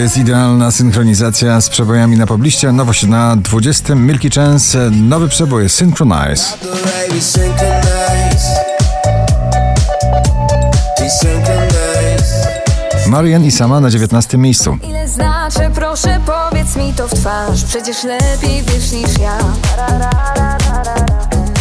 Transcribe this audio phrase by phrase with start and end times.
[0.00, 2.72] jest idealna synchronizacja z przebojami na pobliście.
[2.72, 3.94] Nowość na 20.
[3.94, 6.44] Milky Chance, nowy przebój Synchronize.
[13.06, 14.38] Marian i sama na 19.
[14.38, 14.78] miejscu.
[14.82, 19.38] Ile znaczy, proszę powiedz mi to w twarz Przecież lepiej wiesz niż ja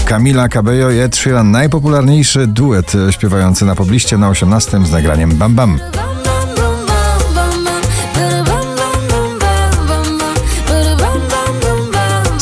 [0.06, 5.56] Camila Cabello i Ed Sheeran, najpopularniejszy duet śpiewający na pobliście na 18 z nagraniem Bam
[5.56, 5.80] Bam.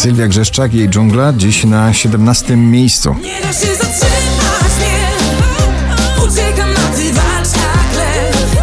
[0.06, 3.16] Sylwia Grzeszczak i jej dżungla dziś na 17 miejscu.
[3.24, 5.08] Nie da się zatrzymać mnie
[6.28, 8.56] Uciekam na ty walcz jak lew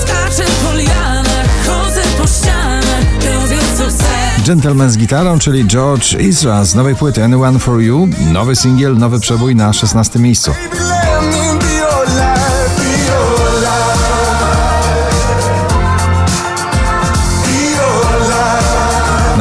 [0.00, 6.64] Skaczę po lianach, chodzę po ścianach Robię co chcę Gentleman z gitarą, czyli George Ezra
[6.64, 10.52] z nowej płyty Anyone For You, nowy singiel, nowy przebój na 16 miejscu.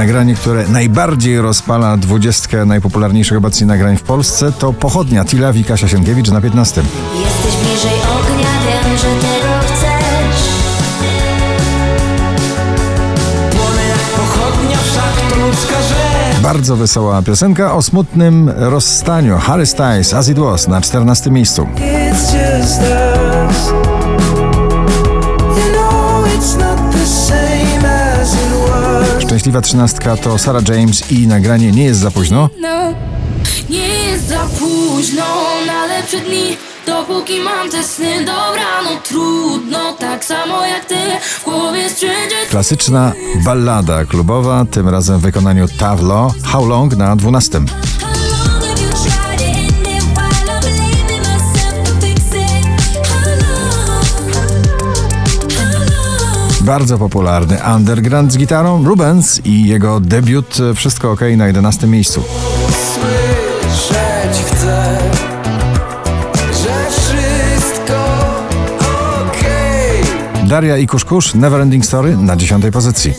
[0.01, 5.87] Nagranie, które najbardziej rozpala dwudziestkę najpopularniejszych obecnie nagrań w Polsce to Pochodnia Tila i Kasia
[5.87, 6.81] Sienkiewicz na 15.
[7.15, 10.41] Jesteś bliżej ognia, wiem, że tego chcesz.
[13.51, 19.37] Płonę jak pochodnia, wszak to ludzka rzecz Bardzo wesoła piosenka o smutnym rozstaniu.
[19.37, 21.67] Harry Styles, As It Was na 14 miejscu.
[21.75, 23.80] It's just us
[29.31, 32.49] Szczęśliwa trzynastka to Sarah James i nagranie Nie jest za późno.
[32.61, 32.93] No,
[33.69, 35.23] nie jest za późno
[35.67, 40.95] na lepsze dni Dopóki mam te sny, dobra, no trudno Tak samo jak ty,
[41.39, 43.11] w głowie wszędzie Klasyczna
[43.45, 47.61] ballada klubowa, tym razem w wykonaniu Tavlo, How Long na 12.
[56.65, 62.23] Bardzo popularny underground z gitarą Rubens i jego debiut Wszystko OK na 11 miejscu.
[62.93, 64.97] Słyszeć chcę
[66.63, 67.93] Że wszystko
[70.47, 73.13] Daria i Kuszkusz, Neverending Story na 10 pozycji.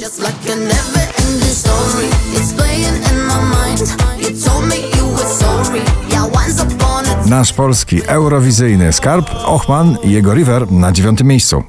[7.26, 11.62] Nasz polski eurowizyjny skarb Ochman i jego River na 9 miejscu.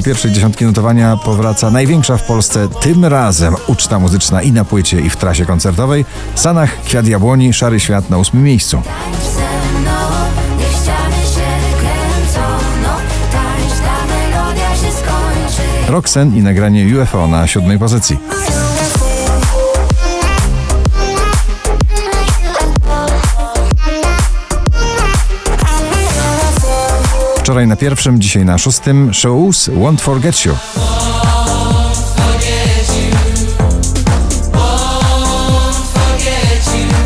[0.00, 5.00] Do pierwszej dziesiątki notowania powraca największa w Polsce tym razem uczta muzyczna i na płycie
[5.00, 6.04] i w trasie koncertowej.
[6.34, 8.82] Sanach, Kwiat Jabłoni, Szary Świat na ósmym miejscu.
[15.88, 18.18] Roxen i nagranie UFO na siódmej pozycji.
[27.50, 30.54] Wczoraj na pierwszym, dzisiaj na szóstym shows Won't Forget You.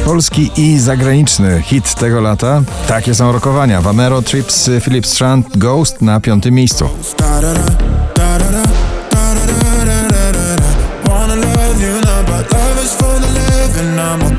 [0.05, 2.63] Polski i zagraniczny hit tego lata.
[2.89, 3.81] Takie są rokowania.
[3.81, 6.89] Vamero, Trips, Philip Strand, Ghost na piątym miejscu.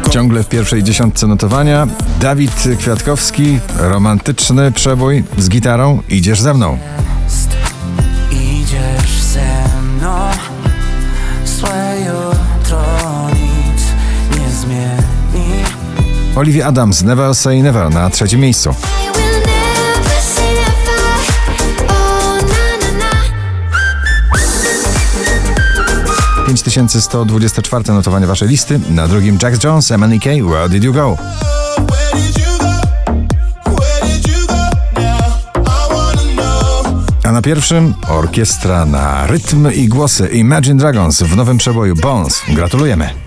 [0.10, 1.88] Ciągle w pierwszej dziesiątce notowania
[2.20, 6.78] Dawid Kwiatkowski, romantyczny przebój z gitarą Idziesz ze mną.
[8.32, 10.16] Idziesz ze mną
[11.46, 12.82] Złe jutro
[13.30, 13.84] nic
[14.40, 15.64] nie zmieni
[16.36, 18.76] Olivia Adams, Never Say Never na trzecim miejscu.
[26.46, 28.80] 5124 notowanie waszej listy.
[28.90, 31.16] Na drugim Jack Jones, MNK, Where Did You Go?
[31.16, 32.46] Where did you
[34.48, 34.56] go?
[37.24, 42.42] A na pierwszym orkiestra na rytm i głosy Imagine Dragons w nowym przeboju Bones.
[42.48, 43.25] Gratulujemy.